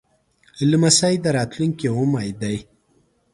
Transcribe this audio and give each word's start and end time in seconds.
لمسی 0.69 1.15
د 1.23 1.25
راتلونکي 1.37 1.87
امید 1.99 2.35
دی. 2.43 2.57